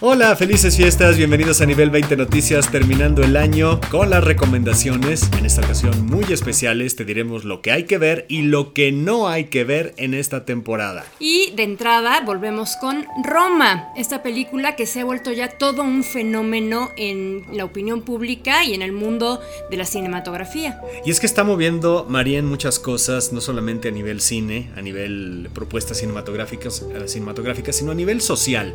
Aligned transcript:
Hola, 0.00 0.36
felices 0.36 0.76
fiestas, 0.76 1.16
bienvenidos 1.16 1.60
a 1.60 1.66
Nivel 1.66 1.90
20 1.90 2.16
Noticias, 2.16 2.70
terminando 2.70 3.24
el 3.24 3.36
año 3.36 3.80
con 3.90 4.10
las 4.10 4.22
recomendaciones, 4.22 5.28
en 5.36 5.44
esta 5.44 5.60
ocasión 5.60 6.06
muy 6.06 6.22
especiales, 6.32 6.94
te 6.94 7.04
diremos 7.04 7.44
lo 7.44 7.62
que 7.62 7.72
hay 7.72 7.82
que 7.82 7.98
ver 7.98 8.24
y 8.28 8.42
lo 8.42 8.72
que 8.74 8.92
no 8.92 9.26
hay 9.26 9.46
que 9.46 9.64
ver 9.64 9.94
en 9.96 10.14
esta 10.14 10.44
temporada. 10.44 11.04
Y 11.18 11.50
de 11.56 11.64
entrada 11.64 12.20
volvemos 12.20 12.76
con 12.76 13.06
Roma, 13.24 13.88
esta 13.96 14.22
película 14.22 14.76
que 14.76 14.86
se 14.86 15.00
ha 15.00 15.04
vuelto 15.04 15.32
ya 15.32 15.58
todo 15.58 15.82
un 15.82 16.04
fenómeno 16.04 16.92
en 16.96 17.44
la 17.52 17.64
opinión 17.64 18.02
pública 18.02 18.64
y 18.64 18.74
en 18.74 18.82
el 18.82 18.92
mundo 18.92 19.40
de 19.68 19.78
la 19.78 19.84
cinematografía. 19.84 20.80
Y 21.04 21.10
es 21.10 21.18
que 21.18 21.26
está 21.26 21.42
moviendo 21.42 22.06
María 22.08 22.38
en 22.38 22.46
muchas 22.46 22.78
cosas, 22.78 23.32
no 23.32 23.40
solamente 23.40 23.88
a 23.88 23.90
nivel 23.90 24.20
cine, 24.20 24.70
a 24.76 24.80
nivel 24.80 25.50
propuestas 25.52 25.98
cinematográficas, 25.98 26.84
cinematográficas 27.06 27.74
sino 27.74 27.90
a 27.90 27.96
nivel 27.96 28.20
social. 28.20 28.74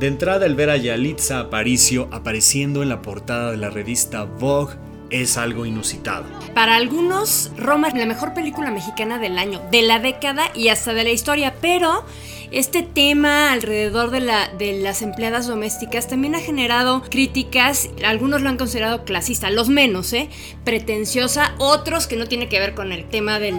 De 0.00 0.06
entrada, 0.06 0.46
el 0.46 0.54
ver 0.54 0.70
a 0.70 0.78
Yalitza 0.78 1.40
Aparicio 1.40 2.08
apareciendo 2.10 2.82
en 2.82 2.88
la 2.88 3.02
portada 3.02 3.50
de 3.50 3.58
la 3.58 3.68
revista 3.68 4.24
Vogue 4.24 4.74
es 5.10 5.36
algo 5.36 5.66
inusitado. 5.66 6.24
Para 6.54 6.76
algunos, 6.76 7.52
Roma 7.58 7.88
es 7.88 7.94
la 7.94 8.06
mejor 8.06 8.32
película 8.32 8.70
mexicana 8.70 9.18
del 9.18 9.36
año, 9.36 9.60
de 9.70 9.82
la 9.82 9.98
década 9.98 10.44
y 10.54 10.68
hasta 10.68 10.94
de 10.94 11.04
la 11.04 11.10
historia, 11.10 11.54
pero 11.60 12.06
este 12.52 12.82
tema 12.82 13.52
alrededor 13.52 14.10
de, 14.10 14.20
la, 14.20 14.48
de 14.48 14.80
las 14.80 15.02
empleadas 15.02 15.46
domésticas 15.46 16.08
también 16.08 16.34
ha 16.34 16.40
generado 16.40 17.02
críticas, 17.02 17.90
algunos 18.04 18.42
lo 18.42 18.48
han 18.48 18.56
considerado 18.56 19.04
clasista, 19.04 19.50
los 19.50 19.68
menos, 19.68 20.12
¿eh? 20.12 20.28
pretenciosa, 20.64 21.54
otros 21.58 22.06
que 22.06 22.16
no 22.16 22.26
tiene 22.26 22.48
que 22.48 22.58
ver 22.58 22.74
con 22.74 22.92
el 22.92 23.08
tema 23.08 23.38
de 23.38 23.52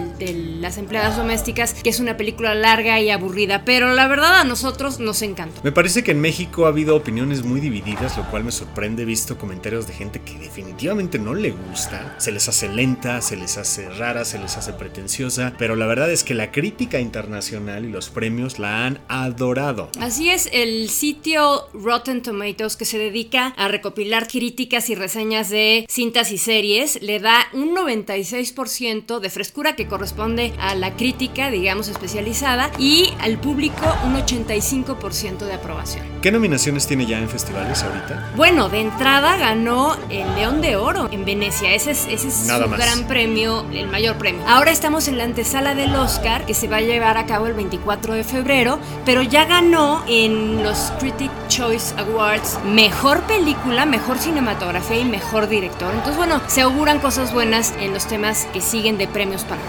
las 0.60 0.78
empleadas 0.78 1.16
domésticas, 1.16 1.74
que 1.74 1.90
es 1.90 2.00
una 2.00 2.16
película 2.16 2.54
larga 2.54 3.00
y 3.00 3.10
aburrida, 3.10 3.64
pero 3.64 3.92
la 3.94 4.08
verdad 4.08 4.40
a 4.40 4.44
nosotros 4.44 5.00
nos 5.00 5.22
encanta. 5.22 5.60
Me 5.62 5.72
parece 5.72 6.02
que 6.02 6.12
en 6.12 6.20
México 6.20 6.66
ha 6.66 6.68
habido 6.68 6.96
opiniones 6.96 7.44
muy 7.44 7.60
divididas, 7.60 8.16
lo 8.16 8.28
cual 8.30 8.44
me 8.44 8.52
sorprende, 8.52 9.04
visto 9.04 9.38
comentarios 9.38 9.86
de 9.86 9.94
gente 9.94 10.20
que 10.20 10.38
definitivamente 10.38 11.18
no 11.18 11.34
le 11.34 11.50
gusta, 11.50 12.14
se 12.18 12.32
les 12.32 12.48
hace 12.48 12.68
lenta, 12.68 13.20
se 13.22 13.36
les 13.36 13.56
hace 13.56 13.88
rara, 13.88 14.24
se 14.24 14.38
les 14.38 14.56
hace 14.56 14.72
pretenciosa, 14.74 15.54
pero 15.58 15.76
la 15.76 15.86
verdad 15.86 16.10
es 16.10 16.24
que 16.24 16.34
la 16.34 16.52
crítica 16.52 17.00
internacional 17.00 17.84
y 17.84 17.88
los 17.88 18.10
premios 18.10 18.58
la 18.58 18.81
han 18.86 19.00
adorado. 19.08 19.90
Así 20.00 20.30
es, 20.30 20.48
el 20.52 20.88
sitio 20.88 21.68
Rotten 21.72 22.22
Tomatoes 22.22 22.76
que 22.76 22.84
se 22.84 22.98
dedica 22.98 23.54
a 23.56 23.68
recopilar 23.68 24.28
críticas 24.28 24.90
y 24.90 24.94
reseñas 24.94 25.50
de 25.50 25.86
cintas 25.88 26.32
y 26.32 26.38
series 26.38 27.00
le 27.02 27.20
da 27.20 27.46
un 27.52 27.74
96% 27.76 29.20
de 29.20 29.30
frescura 29.30 29.76
que 29.76 29.86
corresponde 29.86 30.52
a 30.58 30.74
la 30.74 30.96
crítica, 30.96 31.50
digamos, 31.50 31.88
especializada 31.88 32.70
y 32.78 33.10
al 33.20 33.38
público 33.38 33.84
un 34.04 34.14
85% 34.14 35.46
de 35.46 35.54
aprobación. 35.54 36.06
¿Qué 36.20 36.30
nominaciones 36.30 36.86
tiene 36.86 37.06
ya 37.06 37.18
en 37.18 37.28
festivales 37.28 37.82
ahorita? 37.82 38.32
Bueno, 38.36 38.68
de 38.68 38.80
entrada 38.80 39.36
ganó 39.36 39.96
el 40.10 40.34
León 40.34 40.60
de 40.60 40.76
Oro 40.76 41.08
en 41.10 41.24
Venecia. 41.24 41.74
Ese 41.74 41.92
es, 41.92 42.06
ese 42.06 42.28
es 42.28 42.34
su 42.34 42.70
gran 42.70 43.06
premio, 43.06 43.66
el 43.72 43.88
mayor 43.88 44.16
premio. 44.18 44.42
Ahora 44.46 44.70
estamos 44.70 45.08
en 45.08 45.18
la 45.18 45.24
antesala 45.24 45.74
del 45.74 45.94
Oscar 45.94 46.46
que 46.46 46.54
se 46.54 46.68
va 46.68 46.76
a 46.76 46.80
llevar 46.80 47.18
a 47.18 47.26
cabo 47.26 47.46
el 47.46 47.54
24 47.54 48.14
de 48.14 48.24
febrero 48.24 48.71
pero 49.04 49.22
ya 49.22 49.44
ganó 49.44 50.04
en 50.08 50.62
los 50.62 50.92
Critic 50.98 51.30
Choice 51.48 51.94
Awards 51.98 52.58
mejor 52.64 53.22
película, 53.22 53.86
mejor 53.86 54.18
cinematografía 54.18 54.98
y 54.98 55.04
mejor 55.04 55.48
director. 55.48 55.90
Entonces, 55.92 56.16
bueno, 56.16 56.40
se 56.46 56.60
auguran 56.60 56.98
cosas 57.00 57.32
buenas 57.32 57.74
en 57.80 57.92
los 57.92 58.06
temas 58.06 58.46
que 58.52 58.60
siguen 58.60 58.98
de 58.98 59.08
premios 59.08 59.44
para 59.44 59.60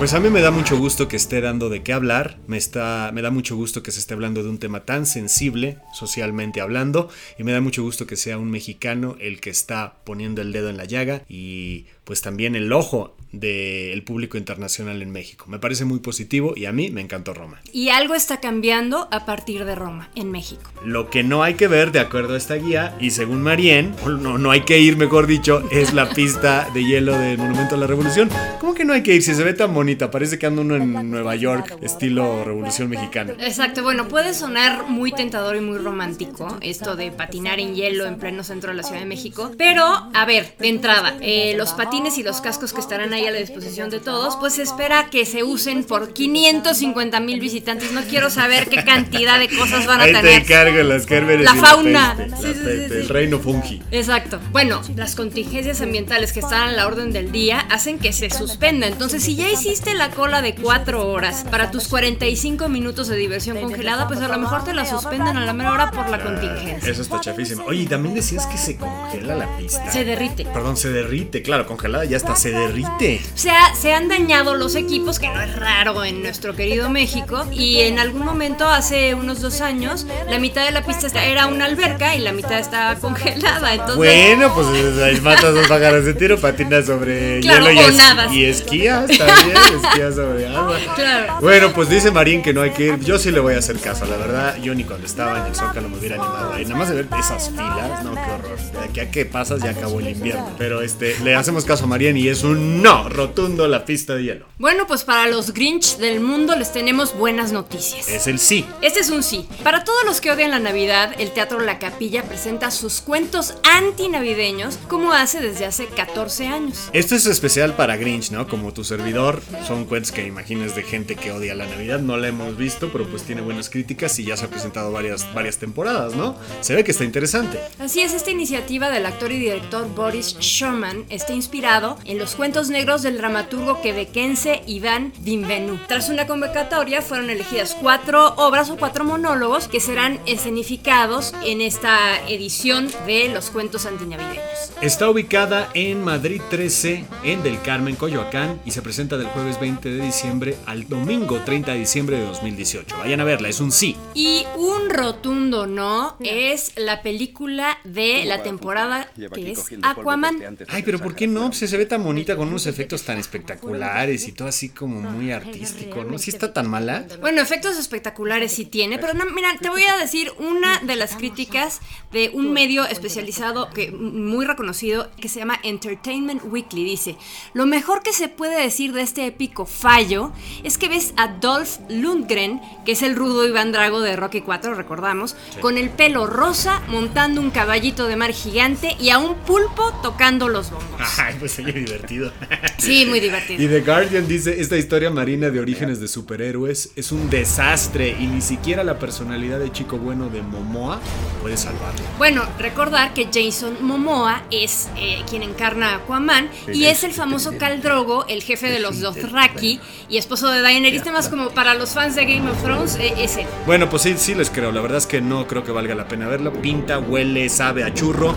pues 0.00 0.14
a 0.14 0.20
mí 0.20 0.30
me 0.30 0.40
da 0.40 0.50
mucho 0.50 0.78
gusto 0.78 1.08
que 1.08 1.16
esté 1.16 1.42
dando 1.42 1.68
de 1.68 1.82
qué 1.82 1.92
hablar, 1.92 2.38
me, 2.46 2.56
está, 2.56 3.10
me 3.12 3.20
da 3.20 3.30
mucho 3.30 3.54
gusto 3.54 3.82
que 3.82 3.92
se 3.92 4.00
esté 4.00 4.14
hablando 4.14 4.42
de 4.42 4.48
un 4.48 4.56
tema 4.56 4.86
tan 4.86 5.04
sensible, 5.04 5.76
socialmente 5.92 6.62
hablando, 6.62 7.10
y 7.38 7.44
me 7.44 7.52
da 7.52 7.60
mucho 7.60 7.82
gusto 7.82 8.06
que 8.06 8.16
sea 8.16 8.38
un 8.38 8.50
mexicano 8.50 9.18
el 9.20 9.42
que 9.42 9.50
está 9.50 9.96
poniendo 10.04 10.40
el 10.40 10.52
dedo 10.52 10.70
en 10.70 10.78
la 10.78 10.86
llaga 10.86 11.20
y 11.28 11.84
pues 12.10 12.22
también 12.22 12.56
el 12.56 12.72
ojo 12.72 13.14
del 13.30 14.02
público 14.02 14.36
internacional 14.36 15.00
en 15.02 15.12
México. 15.12 15.44
Me 15.46 15.60
parece 15.60 15.84
muy 15.84 16.00
positivo 16.00 16.54
y 16.56 16.64
a 16.66 16.72
mí 16.72 16.90
me 16.90 17.00
encantó 17.00 17.32
Roma. 17.32 17.60
Y 17.72 17.90
algo 17.90 18.16
está 18.16 18.40
cambiando 18.40 19.06
a 19.12 19.24
partir 19.24 19.64
de 19.64 19.76
Roma, 19.76 20.10
en 20.16 20.32
México. 20.32 20.72
Lo 20.84 21.10
que 21.10 21.22
no 21.22 21.44
hay 21.44 21.54
que 21.54 21.68
ver, 21.68 21.92
de 21.92 22.00
acuerdo 22.00 22.34
a 22.34 22.36
esta 22.36 22.56
guía, 22.56 22.96
y 22.98 23.12
según 23.12 23.42
Marien, 23.42 23.94
no, 24.04 24.38
no 24.38 24.50
hay 24.50 24.62
que 24.62 24.80
ir, 24.80 24.96
mejor 24.96 25.28
dicho, 25.28 25.62
es 25.70 25.94
la 25.94 26.10
pista 26.10 26.68
de 26.74 26.84
hielo 26.84 27.16
del 27.16 27.38
Monumento 27.38 27.76
a 27.76 27.78
la 27.78 27.86
Revolución. 27.86 28.28
¿Cómo 28.58 28.74
que 28.74 28.84
no 28.84 28.92
hay 28.92 29.04
que 29.04 29.14
ir 29.14 29.22
si 29.22 29.32
se 29.32 29.44
ve 29.44 29.54
tan 29.54 29.72
bonita? 29.72 30.10
Parece 30.10 30.36
que 30.36 30.46
anda 30.46 30.62
uno 30.62 30.74
en 30.74 31.10
Nueva 31.10 31.36
York, 31.36 31.78
estilo 31.80 32.42
Revolución 32.42 32.88
Mexicana. 32.88 33.34
Exacto, 33.38 33.84
bueno, 33.84 34.08
puede 34.08 34.34
sonar 34.34 34.88
muy 34.88 35.12
tentador 35.12 35.54
y 35.54 35.60
muy 35.60 35.78
romántico 35.78 36.58
esto 36.60 36.96
de 36.96 37.12
patinar 37.12 37.60
en 37.60 37.76
hielo 37.76 38.06
en 38.06 38.18
pleno 38.18 38.42
centro 38.42 38.70
de 38.70 38.76
la 38.76 38.82
Ciudad 38.82 39.00
de 39.00 39.06
México, 39.06 39.52
pero 39.56 39.84
a 40.12 40.24
ver, 40.26 40.56
de 40.58 40.68
entrada, 40.68 41.16
eh, 41.20 41.54
los 41.56 41.70
patines 41.74 41.99
y 42.00 42.22
los 42.22 42.40
cascos 42.40 42.72
que 42.72 42.80
estarán 42.80 43.12
ahí 43.12 43.26
a 43.26 43.30
la 43.30 43.38
disposición 43.38 43.90
de 43.90 44.00
todos, 44.00 44.36
pues 44.36 44.54
se 44.54 44.62
espera 44.62 45.10
que 45.10 45.26
se 45.26 45.42
usen 45.42 45.84
por 45.84 46.14
550 46.14 47.20
mil 47.20 47.40
visitantes. 47.40 47.92
No 47.92 48.00
quiero 48.02 48.30
saber 48.30 48.68
qué 48.68 48.82
cantidad 48.84 49.38
de 49.38 49.48
cosas 49.48 49.86
van 49.86 50.00
a 50.00 50.04
Ahí 50.04 50.12
tener. 50.12 50.46
Te 50.46 50.82
las 50.82 51.06
la 51.10 51.54
fauna. 51.54 52.16
el 52.42 53.08
reino 53.08 53.38
fungi. 53.38 53.82
Exacto. 53.90 54.40
Bueno, 54.50 54.80
las 54.96 55.14
contingencias 55.14 55.80
ambientales 55.82 56.32
que 56.32 56.40
están 56.40 56.70
a 56.70 56.72
la 56.72 56.86
orden 56.86 57.12
del 57.12 57.32
día 57.32 57.60
hacen 57.70 57.98
que 57.98 58.12
se 58.12 58.30
suspenda. 58.30 58.86
Entonces, 58.86 59.22
si 59.22 59.36
ya 59.36 59.50
hiciste 59.50 59.94
la 59.94 60.10
cola 60.10 60.40
de 60.40 60.54
4 60.54 61.06
horas 61.06 61.44
para 61.50 61.70
tus 61.70 61.86
45 61.88 62.68
minutos 62.68 63.08
de 63.08 63.16
diversión 63.16 63.60
congelada, 63.60 64.08
pues 64.08 64.20
a 64.20 64.28
lo 64.28 64.38
mejor 64.38 64.64
te 64.64 64.72
la 64.72 64.86
suspenden 64.86 65.36
a 65.36 65.44
la 65.44 65.52
mera 65.52 65.72
hora 65.72 65.90
por 65.90 66.08
la 66.08 66.16
ah, 66.16 66.22
contingencia. 66.22 66.90
Eso 66.90 67.02
está 67.02 67.20
chafísimo. 67.20 67.64
Oye, 67.66 67.82
y 67.82 67.86
también 67.86 68.14
decías 68.14 68.46
que 68.46 68.56
se 68.56 68.76
congela 68.76 69.36
la 69.36 69.56
pista. 69.58 69.90
Se 69.92 70.04
derrite. 70.04 70.44
Perdón, 70.46 70.76
se 70.76 70.90
derrite. 70.90 71.42
Claro, 71.42 71.66
congelada 71.80 72.04
ya 72.04 72.18
está, 72.18 72.36
se 72.36 72.50
derrite. 72.50 73.22
O 73.34 73.38
sea, 73.38 73.74
se 73.74 73.94
han 73.94 74.08
dañado 74.08 74.54
los 74.54 74.74
equipos, 74.74 75.18
que 75.18 75.28
no 75.28 75.40
es 75.40 75.56
raro 75.56 76.04
en 76.04 76.22
nuestro 76.22 76.54
querido 76.54 76.90
México. 76.90 77.46
Y 77.50 77.80
en 77.80 77.98
algún 77.98 78.24
momento, 78.24 78.68
hace 78.68 79.14
unos 79.14 79.40
dos 79.40 79.62
años, 79.62 80.06
la 80.28 80.38
mitad 80.38 80.64
de 80.64 80.72
la 80.72 80.84
pista 80.84 81.24
era 81.24 81.46
una 81.46 81.64
alberca 81.64 82.14
y 82.14 82.18
la 82.18 82.32
mitad 82.32 82.58
estaba 82.58 82.96
congelada. 82.96 83.72
Entonces... 83.72 83.96
Bueno, 83.96 84.52
pues 84.54 84.66
ahí 84.98 85.20
matas 85.22 85.54
dos 85.54 85.66
pájaros 85.68 86.04
de 86.04 86.14
tiro, 86.14 86.38
patinas 86.38 86.84
sobre 86.84 87.40
hielo 87.40 87.70
y, 87.70 88.36
y 88.36 88.44
esquías 88.44 89.06
también, 89.06 89.56
esquías 89.82 90.14
sobre 90.14 90.48
agua. 90.48 90.76
Claro. 90.94 91.38
Bueno, 91.40 91.72
pues 91.72 91.88
dice 91.88 92.10
Marín 92.10 92.42
que 92.42 92.52
no 92.52 92.60
hay 92.60 92.70
que 92.70 92.86
ir. 92.88 93.00
Yo 93.00 93.18
sí 93.18 93.30
le 93.30 93.40
voy 93.40 93.54
a 93.54 93.58
hacer 93.58 93.78
caso, 93.78 94.04
la 94.04 94.18
verdad. 94.18 94.56
Yo 94.56 94.74
ni 94.74 94.84
cuando 94.84 95.06
estaba 95.06 95.38
en 95.40 95.46
el 95.46 95.54
Zócalo 95.54 95.88
me 95.88 95.96
hubiera 95.96 96.16
animado 96.16 96.52
ahí. 96.52 96.64
Nada 96.64 96.76
más 96.76 96.88
de 96.90 96.96
ver 96.96 97.08
esas 97.18 97.48
filas, 97.48 98.04
no, 98.04 98.12
qué 98.12 98.20
horror. 98.20 98.58
De 98.58 98.84
aquí 98.84 99.00
a 99.00 99.10
que 99.10 99.24
pasas 99.24 99.62
ya 99.62 99.70
acabó 99.70 100.00
el 100.00 100.08
invierno. 100.10 100.50
Pero 100.58 100.82
este, 100.82 101.16
le 101.20 101.34
hacemos 101.34 101.64
caso 101.70 101.84
a 101.84 101.86
Marín 101.86 102.16
y 102.16 102.26
es 102.26 102.42
un 102.42 102.82
no 102.82 103.08
rotundo 103.08 103.68
la 103.68 103.84
pista 103.84 104.16
de 104.16 104.24
hielo. 104.24 104.46
Bueno, 104.58 104.88
pues 104.88 105.04
para 105.04 105.28
los 105.28 105.54
Grinch 105.54 105.98
del 105.98 106.18
mundo 106.18 106.56
les 106.56 106.72
tenemos 106.72 107.16
buenas 107.16 107.52
noticias. 107.52 108.08
Es 108.08 108.26
el 108.26 108.40
sí. 108.40 108.66
Este 108.82 108.98
es 108.98 109.08
un 109.08 109.22
sí. 109.22 109.48
Para 109.62 109.84
todos 109.84 110.02
los 110.04 110.20
que 110.20 110.32
odian 110.32 110.50
la 110.50 110.58
Navidad, 110.58 111.14
el 111.20 111.30
Teatro 111.30 111.60
La 111.60 111.78
Capilla 111.78 112.24
presenta 112.24 112.72
sus 112.72 113.00
cuentos 113.00 113.54
antinavideños 113.62 114.78
como 114.88 115.12
hace 115.12 115.38
desde 115.38 115.64
hace 115.64 115.86
14 115.86 116.48
años. 116.48 116.90
Esto 116.92 117.14
es 117.14 117.26
especial 117.26 117.76
para 117.76 117.96
Grinch, 117.96 118.32
¿no? 118.32 118.48
Como 118.48 118.72
tu 118.72 118.82
servidor, 118.82 119.40
son 119.68 119.84
cuentos 119.84 120.10
que 120.10 120.26
imaginas 120.26 120.74
de 120.74 120.82
gente 120.82 121.14
que 121.14 121.30
odia 121.30 121.54
la 121.54 121.66
Navidad. 121.66 122.00
No 122.00 122.16
la 122.16 122.26
hemos 122.26 122.56
visto, 122.56 122.90
pero 122.90 123.08
pues 123.08 123.22
tiene 123.22 123.42
buenas 123.42 123.70
críticas 123.70 124.18
y 124.18 124.24
ya 124.24 124.36
se 124.36 124.46
ha 124.46 124.50
presentado 124.50 124.90
varias, 124.90 125.32
varias 125.34 125.58
temporadas, 125.58 126.16
¿no? 126.16 126.36
Se 126.62 126.74
ve 126.74 126.82
que 126.82 126.90
está 126.90 127.04
interesante. 127.04 127.60
Así 127.78 128.00
es, 128.00 128.12
esta 128.12 128.32
iniciativa 128.32 128.90
del 128.90 129.06
actor 129.06 129.30
y 129.30 129.38
director 129.38 129.88
Boris 129.94 130.36
Sherman 130.40 131.04
está 131.10 131.32
inspirado 131.60 131.98
en 132.06 132.18
los 132.18 132.36
cuentos 132.36 132.70
negros 132.70 133.02
del 133.02 133.18
dramaturgo 133.18 133.82
quebequense 133.82 134.62
Iván 134.66 135.12
Bienvenu. 135.18 135.78
Tras 135.88 136.08
una 136.08 136.26
convocatoria 136.26 137.02
fueron 137.02 137.28
elegidas 137.28 137.76
cuatro 137.78 138.34
obras 138.36 138.70
o 138.70 138.78
cuatro 138.78 139.04
monólogos 139.04 139.68
que 139.68 139.78
serán 139.78 140.20
escenificados 140.24 141.34
en 141.44 141.60
esta 141.60 142.26
edición 142.28 142.88
de 143.06 143.28
los 143.28 143.50
cuentos 143.50 143.84
antinavideños. 143.84 144.40
Está 144.80 145.10
ubicada 145.10 145.68
en 145.74 146.02
Madrid 146.02 146.40
13, 146.48 147.04
en 147.24 147.42
Del 147.42 147.60
Carmen, 147.60 147.94
Coyoacán, 147.94 148.58
y 148.64 148.70
se 148.70 148.80
presenta 148.80 149.18
del 149.18 149.26
jueves 149.26 149.60
20 149.60 149.90
de 149.90 150.02
diciembre 150.02 150.56
al 150.64 150.88
domingo 150.88 151.40
30 151.44 151.72
de 151.72 151.78
diciembre 151.80 152.16
de 152.16 152.24
2018. 152.24 152.96
Vayan 152.96 153.20
a 153.20 153.24
verla, 153.24 153.50
es 153.50 153.60
un 153.60 153.70
sí. 153.70 153.96
Y 154.14 154.46
un 154.56 154.88
rotundo 154.88 155.66
no 155.66 156.16
es 156.20 156.72
la 156.76 157.02
película 157.02 157.78
de 157.84 158.24
la 158.24 158.42
temporada 158.42 159.10
que 159.34 159.50
es 159.50 159.66
Aquaman. 159.82 160.56
Ay, 160.68 160.82
pero 160.82 160.98
¿por 160.98 161.14
qué 161.14 161.26
no? 161.26 161.49
Pues 161.50 161.70
se 161.70 161.76
ve 161.76 161.86
tan 161.86 162.02
bonita 162.02 162.36
con 162.36 162.48
unos 162.48 162.66
efectos 162.66 163.02
tan 163.02 163.18
espectaculares 163.18 164.26
y 164.26 164.32
todo 164.32 164.48
así 164.48 164.70
como 164.70 165.00
muy 165.00 165.32
artístico, 165.32 166.04
¿no? 166.04 166.18
Si 166.18 166.30
está 166.30 166.52
tan 166.52 166.68
mala. 166.68 167.06
Bueno, 167.20 167.40
efectos 167.42 167.78
espectaculares 167.78 168.52
sí 168.52 168.64
tiene, 168.64 168.98
pero 168.98 169.14
no, 169.14 169.26
mira, 169.26 169.56
te 169.60 169.68
voy 169.68 169.84
a 169.84 169.96
decir 169.96 170.32
una 170.38 170.78
de 170.80 170.96
las 170.96 171.16
críticas 171.16 171.80
de 172.12 172.30
un 172.32 172.52
medio 172.52 172.86
especializado 172.86 173.70
que 173.70 173.90
muy 173.90 174.44
reconocido 174.44 175.10
que 175.20 175.28
se 175.28 175.40
llama 175.40 175.58
Entertainment 175.62 176.42
Weekly. 176.44 176.84
Dice, 176.84 177.16
lo 177.54 177.66
mejor 177.66 178.02
que 178.02 178.12
se 178.12 178.28
puede 178.28 178.60
decir 178.60 178.92
de 178.92 179.02
este 179.02 179.26
épico 179.26 179.66
fallo 179.66 180.32
es 180.62 180.78
que 180.78 180.88
ves 180.88 181.14
a 181.16 181.28
Dolph 181.28 181.78
Lundgren, 181.88 182.60
que 182.84 182.92
es 182.92 183.02
el 183.02 183.16
rudo 183.16 183.46
Iván 183.46 183.72
Drago 183.72 184.00
de 184.00 184.16
Rocky 184.16 184.40
4, 184.40 184.74
recordamos, 184.74 185.36
con 185.60 185.78
el 185.78 185.90
pelo 185.90 186.26
rosa, 186.26 186.82
montando 186.88 187.40
un 187.40 187.50
caballito 187.50 188.06
de 188.06 188.16
mar 188.16 188.32
gigante 188.32 188.96
y 189.00 189.10
a 189.10 189.18
un 189.18 189.34
pulpo 189.34 189.92
tocando 190.02 190.48
los 190.48 190.70
bombos. 190.70 191.00
Ay, 191.18 191.34
pues 191.40 191.52
sería 191.52 191.72
divertido. 191.72 192.30
Sí, 192.78 193.04
muy 193.06 193.20
divertido. 193.20 193.62
Y 193.62 193.66
The 193.66 193.80
Guardian 193.80 194.26
dice, 194.26 194.60
esta 194.60 194.76
historia 194.76 195.10
marina 195.10 195.50
de 195.50 195.60
orígenes 195.60 196.00
de 196.00 196.08
superhéroes 196.08 196.92
es 196.96 197.12
un 197.12 197.28
desastre 197.28 198.16
y 198.18 198.26
ni 198.26 198.40
siquiera 198.40 198.84
la 198.84 198.98
personalidad 198.98 199.58
de 199.58 199.70
chico 199.72 199.98
bueno 199.98 200.28
de 200.28 200.42
Momoa 200.42 201.00
puede 201.42 201.56
salvarlo. 201.56 202.00
Bueno, 202.18 202.42
recordar 202.58 203.12
que 203.12 203.28
Jason 203.32 203.78
Momoa 203.82 204.44
es 204.50 204.88
eh, 204.96 205.22
quien 205.28 205.42
encarna 205.42 205.90
a 205.90 205.94
Aquaman 205.96 206.48
y 206.72 206.84
es 206.84 207.04
el 207.04 207.12
famoso 207.12 207.58
Khal 207.58 207.82
Drogo, 207.82 208.26
el 208.28 208.42
jefe 208.42 208.70
de 208.70 208.80
los 208.80 209.00
Dothraki 209.00 209.80
y 210.08 210.16
esposo 210.16 210.48
de 210.48 210.60
Daenerys, 210.60 211.04
más 211.10 211.28
como 211.28 211.50
para 211.50 211.74
los 211.74 211.90
fans 211.90 212.14
de 212.14 212.24
Game 212.24 212.48
of 212.50 212.62
Thrones, 212.62 212.96
eh, 212.96 213.14
es 213.18 213.36
él. 213.36 213.46
Bueno, 213.66 213.88
pues 213.88 214.02
sí, 214.02 214.14
sí 214.16 214.34
les 214.34 214.50
creo. 214.50 214.72
La 214.72 214.80
verdad 214.80 214.98
es 214.98 215.06
que 215.06 215.20
no 215.20 215.46
creo 215.46 215.64
que 215.64 215.72
valga 215.72 215.94
la 215.94 216.06
pena 216.06 216.28
verlo. 216.28 216.52
Pinta, 216.52 216.98
huele, 216.98 217.48
sabe 217.48 217.84
a 217.84 217.92
churro. 217.92 218.34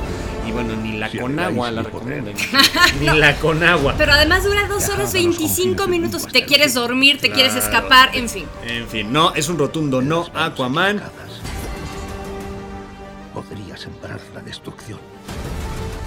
Bueno, 0.54 0.76
ni 0.76 0.94
la 0.94 1.10
con 1.10 1.40
agua 1.40 1.72
la 1.72 1.82
recomiendo. 1.82 2.32
Ni 3.00 3.08
la 3.08 3.36
con 3.38 3.64
agua. 3.64 3.96
Pero 3.98 4.14
además 4.14 4.44
dura 4.44 4.68
2 4.68 4.90
horas 4.90 5.14
25 5.14 5.88
minutos. 5.88 6.28
Te 6.28 6.46
quieres 6.46 6.76
dormir, 6.76 7.20
te 7.20 7.32
quieres 7.32 7.56
escapar, 7.56 8.16
en 8.16 8.30
fin. 8.30 8.46
En 8.64 8.88
fin, 8.88 9.12
no, 9.12 9.34
es 9.34 9.50
un 9.50 9.58
rotundo 9.58 10.02
no 10.02 10.28
Aquaman. 10.34 11.02
Podría 13.34 13.76
sembrar 13.78 14.20
la 14.34 14.42
destrucción. 14.42 15.00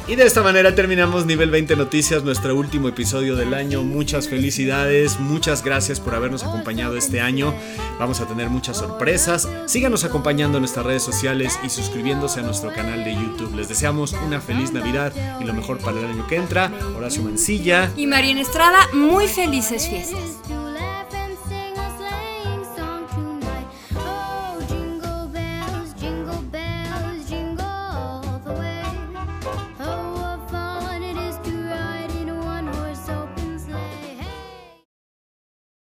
Y 0.08 0.14
de 0.14 0.24
esta 0.24 0.40
manera 0.40 0.72
terminamos 0.72 1.26
Nivel 1.26 1.50
20 1.50 1.74
Noticias, 1.74 2.22
nuestro 2.22 2.54
último 2.54 2.86
episodio 2.86 3.34
del 3.34 3.52
año. 3.54 3.82
Muchas 3.82 4.28
felicidades, 4.28 5.18
muchas 5.18 5.64
gracias 5.64 5.98
por 5.98 6.14
habernos 6.14 6.44
acompañado 6.44 6.96
este 6.96 7.20
año. 7.20 7.52
Vamos 7.98 8.20
a 8.20 8.28
tener 8.28 8.48
muchas 8.48 8.76
sorpresas. 8.76 9.48
Síganos 9.66 10.04
acompañando 10.04 10.58
en 10.58 10.62
nuestras 10.62 10.86
redes 10.86 11.02
sociales 11.02 11.58
y 11.64 11.70
suscribiéndose 11.70 12.38
a 12.38 12.44
nuestro 12.44 12.72
canal 12.72 13.02
de 13.02 13.14
YouTube. 13.14 13.56
Les 13.56 13.68
deseamos 13.68 14.12
una 14.12 14.40
feliz 14.40 14.72
Navidad 14.72 15.12
y 15.40 15.44
lo 15.44 15.54
mejor 15.54 15.78
para 15.78 15.98
el 15.98 16.06
año 16.06 16.24
que 16.28 16.36
entra. 16.36 16.70
Horacio 16.96 17.22
Mancilla 17.22 17.90
y 17.96 18.06
María 18.06 18.40
Estrada, 18.40 18.86
muy 18.92 19.26
felices 19.26 19.88
fiestas. 19.88 20.65